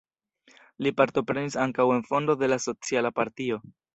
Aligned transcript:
Li 0.85 0.93
partoprenis 1.01 1.57
ankaŭ 1.65 1.85
en 1.97 2.03
fondo 2.09 2.37
de 2.45 2.51
la 2.53 2.59
socialista 2.65 3.15
partio. 3.23 3.63